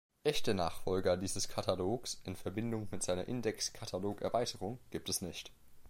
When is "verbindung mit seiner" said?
2.35-3.27